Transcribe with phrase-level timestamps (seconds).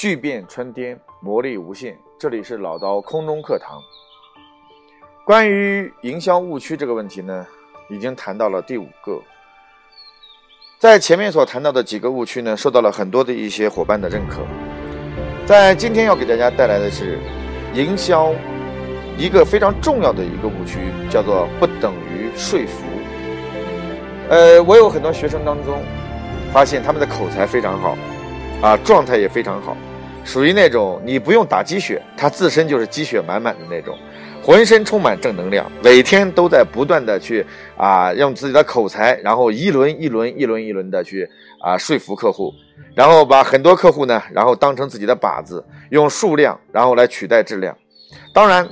[0.00, 1.94] 巨变春天，魔力无限。
[2.18, 3.78] 这里是老刀空中课堂。
[5.26, 7.46] 关于营销误区这个问题呢，
[7.90, 9.20] 已经谈到了第五个。
[10.78, 14.38] 在前面所谈到的几个误区呢，受到了很多的一些伙伴的认可。
[15.44, 17.18] 在今天要给大家带来的是
[17.74, 18.32] 营销
[19.18, 20.78] 一个非常重要的一个误区，
[21.10, 22.86] 叫做不等于说服。
[24.30, 25.82] 呃，我有很多学生当中，
[26.54, 27.98] 发现他们的口才非常好，
[28.62, 29.76] 啊，状态也非常好，
[30.24, 33.96] 属于那种你不用打鸡血，他自身就是鸡血满满的那种，
[34.42, 37.44] 浑身充满正能量，每天都在不断的去
[37.76, 41.28] 啊，用自己的口才，然后一轮一轮一轮一轮的去
[41.60, 42.52] 啊说服客户，
[42.94, 47.76] 然后把很多客户呢，然后当成自己的靶子，用数量然后来取代质量。
[48.32, 48.68] 当然，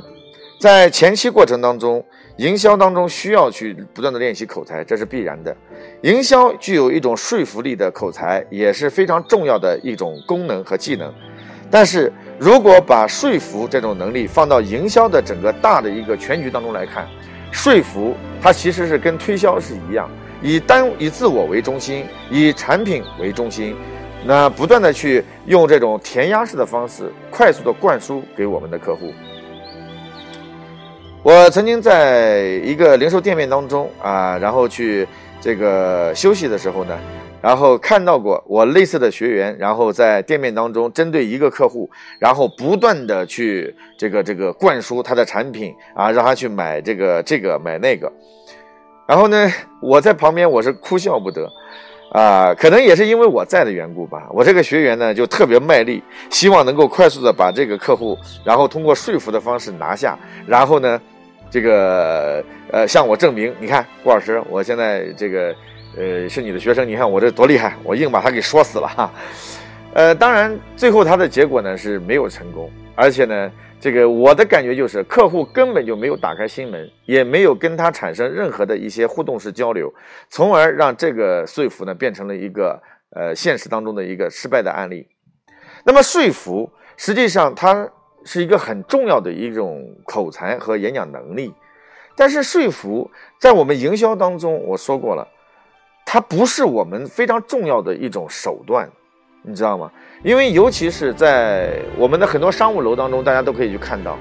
[0.61, 2.05] 在前期过程当中。
[2.39, 5.53] 营销当中需要去不断的练习口才，这是必然的。
[6.03, 11.13] 营销具有一种说服力的口才，也是非常重要的一种功能和技能。
[11.71, 17.07] 但是如果把说服这种能力放到营销的整个大的一个全局当中来看，
[17.53, 20.09] 说服它其实是跟推销是一样，
[20.43, 23.77] 以单以自我为中心，以产品为中心，
[24.25, 29.13] 那不断的去用这种填鸭式的方式，快速的灌输给我们的客户。
[31.23, 35.07] 我曾经在一个零售店面当中啊，然后去
[35.41, 36.97] 这个休息的时候呢，
[37.41, 48.13] 然后看到过我类似的学员，然后在店面当中针对一个客户，然后不断的去这个这个灌输他的产品啊，让他去买这个这个买那个，
[49.07, 51.49] 然后呢，我在旁边我是哭笑不得，
[52.13, 61.01] 啊，可能也是因为我在的缘故吧，我这个学员呢就特别卖力，希望能够快速的把这个客户，然后通过说服的方式拿下，然后呢。
[61.51, 65.55] 这个呃，向我证明，你看郭老师，我现在这个
[65.99, 69.11] 呃是你的学生，你看我这多厉害，我硬把他给说死了哈。
[69.93, 79.93] 呃，当然最后他的结果呢是没有成功，而且呢，这个我的感觉就是客户根本就没有打开心门，也没有跟他产生任何的一些互动式交流，
[80.29, 82.81] 从而让这个说服呢变成了一个
[83.11, 85.09] 呃现实当中的一个失败的案例。
[85.85, 87.91] 那么说服实际上它。
[88.25, 91.55] 是一个很重要的一种口才和演讲能力，
[92.15, 95.27] 但是说服在我们营销当中，我说过了，
[96.11, 98.89] 它不是我们非常重要的一种手段，
[99.43, 99.93] 你知道吗？
[100.23, 104.17] 因为尤其是在我们的很多商务楼当中，大家都可以去看到，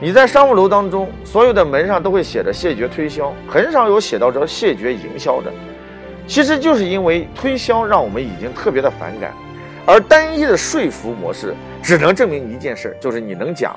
[0.00, 5.52] 你在商务楼当中，所有的门上都会写着谢绝推销，很少有写到说谢绝营销的，
[6.28, 9.32] 其实就是因为推销让我们已经特别的反感。
[9.84, 11.52] 而单一的说服模式
[11.82, 13.76] 只能证明一件事，就是你能讲，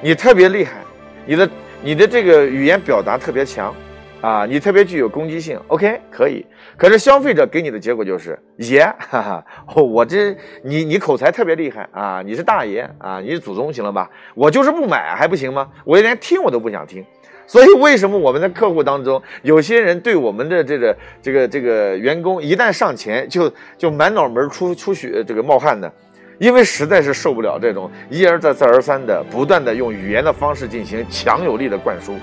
[0.00, 0.78] 你特别厉害，
[1.26, 1.50] 你的
[1.82, 3.74] 你的这个语言表达特别强，
[4.20, 5.58] 啊，你特别具有攻击性。
[5.68, 6.44] OK，可以。
[6.76, 9.44] 可是消费者给你的结果就是爷，哈哈，
[9.74, 14.10] 我这你你口才特别厉害啊，你是大爷啊，你是祖宗行了吧？
[14.34, 15.68] 我就是不买还不行吗？
[15.84, 17.04] 我连听我都不想听。
[17.46, 25.90] 所以，为什么我们的客户当中有些人对我们的这个这个这个员工一旦上前就就满脑门出出血这个冒汗呢？
[26.38, 32.14] 因为实在是受不了这种一而再再而三的不断的用语言的方式进行强有力的灌输。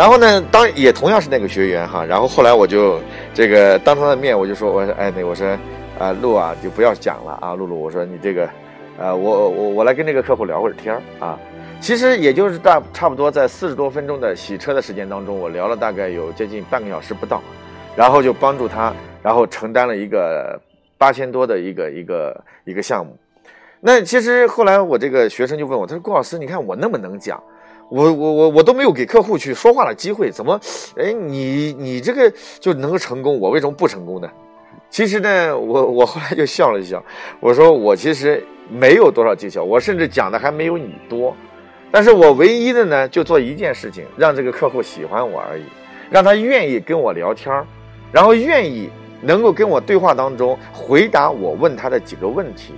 [0.00, 2.98] 然后呢，当也同样是那个学员哈，然后后来我就
[3.34, 5.46] 这个当他的面我就说，我说哎那我说
[5.98, 8.48] 啊露啊就不要讲了啊露露，我说你这个
[8.98, 11.38] 呃我我我来跟这个客户聊会儿天儿啊。
[11.82, 17.42] 其实也就是大差不多在四十多分钟的洗车的时间当中，我聊了大概有接近半个小时不到，
[17.94, 20.58] 然后就帮助他，然后承担了一个
[20.96, 23.14] 八千多的一个一个一个项目。
[23.80, 27.38] 那其实后来我这个学生就问我，他说郭老师，你看我那么能讲，
[27.90, 30.58] 我我我我都没有给客户去说话的机会，怎么，
[30.96, 34.30] 哎，你你这个就能够成功，我为什么不成功呢？
[34.88, 37.02] 其实呢，我我后来就笑了一笑，
[37.40, 41.34] 我说我其实没有多少技巧，我甚至讲的还没有你多。
[41.90, 45.64] 但是我唯一的呢，就做一件事情，让这个客户喜欢我而已，
[46.10, 47.66] 让他愿意跟我聊天儿，
[48.12, 48.88] 然后愿意
[49.20, 52.74] 能够跟我对话当中回答我问他的几个问题。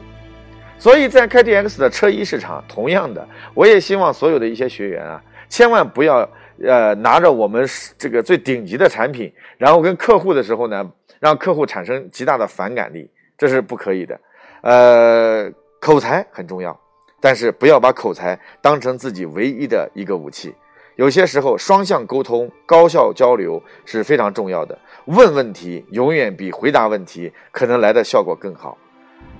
[0.82, 3.25] 所以在 KTX 的车衣市场，同样的，
[3.55, 6.29] 我也希望所有的一些学员啊，千万不要
[6.61, 7.64] 呃拿着我们
[7.96, 10.90] 这个最顶级的产品，然后跟客户的时候呢，
[11.20, 13.08] 让客户产生极大的反感力，
[13.38, 14.20] 这是不可以的。
[14.62, 15.49] 呃，
[15.81, 16.76] 口才很重要。
[17.20, 20.52] 但是不要把口才当成自己唯一的一个武器，
[20.96, 24.76] 有些时候双向沟通、高效交流是非常重要的。
[25.05, 28.76] 问问题永远比回答问题可能来的效果更好，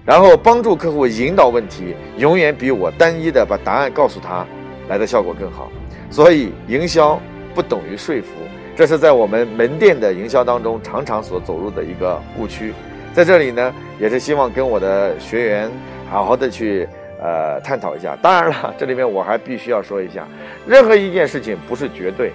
[0.05, 4.45] 然后帮助客户引导问题，永远比我单一的把答案告诉他
[4.89, 5.71] 来的效果更好。
[6.11, 7.21] 所以，营销
[7.55, 8.29] 不等于说服，
[8.77, 12.75] 这是在我们门店的营销当中常常所走入的一个误区。
[13.15, 15.71] 在这里呢，也是希望跟我的学员
[16.11, 16.89] 好好的去
[17.23, 18.17] 呃探讨一下。
[18.21, 20.27] 当然了，这里面我还必须要说一下，
[20.67, 22.33] 任何一件事情不是绝对。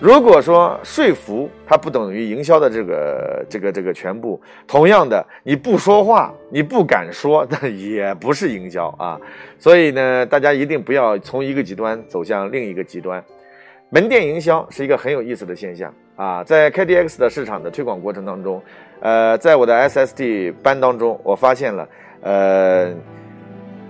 [0.00, 9.20] 如果说说服它不等于营销的这个这个这个全部，同样的，你不说话，你不敢说，那也不是营销啊。
[9.60, 13.22] 所以呢，大家一定不要从一个极端走向另一个极端。
[13.90, 18.62] 门店营销是一个很有意思的现象啊，在 KDX 的市场的推广过程当中，
[19.00, 21.88] 呃，在我的 S S D 班当中，我发现了，
[22.22, 22.90] 呃，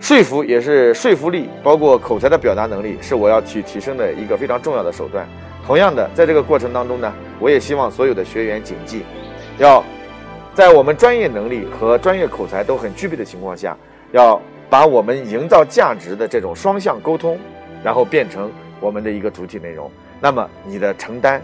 [0.01, 5.25] 说服也是说服力，包括口才的表达能力，是我要去提升的一个非常重要的手段。
[5.67, 9.05] 同样的，在这个过程当中呢，我也希望所有的学员谨记，
[9.59, 9.85] 要
[10.55, 13.77] 在我们专业能力和专业口才都很具备的情况下，
[14.12, 17.39] 要把我们营造价值的这种双向沟通，
[17.85, 18.51] 然后变成。
[18.83, 19.93] 我们的一个主体内容，
[20.23, 21.43] 那么你的承担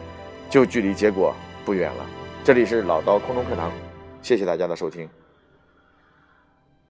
[0.49, 1.35] 就距离结果
[1.67, 2.07] 不远了。
[2.43, 3.71] 这里是老刀空中课堂，
[4.23, 5.07] 谢谢大家的收听。